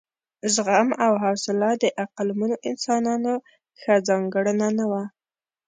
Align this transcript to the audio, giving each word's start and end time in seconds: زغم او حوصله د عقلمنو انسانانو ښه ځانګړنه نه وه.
زغم 0.53 0.87
او 1.05 1.11
حوصله 1.23 1.69
د 1.83 1.85
عقلمنو 2.03 2.55
انسانانو 2.69 3.33
ښه 3.79 3.95
ځانګړنه 4.07 4.67
نه 4.77 4.85
وه. 4.91 5.03